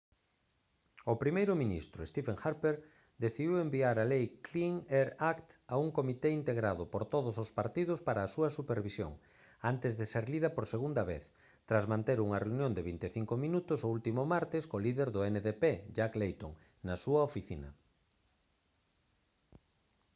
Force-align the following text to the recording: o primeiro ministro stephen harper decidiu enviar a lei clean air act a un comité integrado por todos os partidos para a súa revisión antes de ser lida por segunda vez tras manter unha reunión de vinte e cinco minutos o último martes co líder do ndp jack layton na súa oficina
o 1.11 1.13
primeiro 1.23 1.53
ministro 1.63 1.99
stephen 2.11 2.37
harper 2.45 2.75
decidiu 3.25 3.53
enviar 3.65 3.97
a 3.99 4.09
lei 4.13 4.25
clean 4.47 4.75
air 4.99 5.09
act 5.31 5.49
a 5.73 5.75
un 5.85 5.89
comité 5.97 6.29
integrado 6.39 6.83
por 6.93 7.03
todos 7.13 7.35
os 7.43 7.49
partidos 7.59 7.99
para 8.07 8.19
a 8.23 8.31
súa 8.33 8.49
revisión 8.77 9.11
antes 9.71 9.91
de 9.99 10.05
ser 10.11 10.25
lida 10.33 10.49
por 10.55 10.65
segunda 10.73 11.03
vez 11.11 11.23
tras 11.69 11.85
manter 11.93 12.17
unha 12.25 12.41
reunión 12.45 12.71
de 12.73 12.85
vinte 12.89 13.05
e 13.09 13.11
cinco 13.17 13.35
minutos 13.45 13.79
o 13.81 13.91
último 13.97 14.21
martes 14.33 14.63
co 14.69 14.83
líder 14.85 15.07
do 15.11 15.21
ndp 15.35 15.63
jack 15.97 16.13
layton 16.21 16.51
na 16.87 16.95
súa 17.03 17.21
oficina 17.29 17.69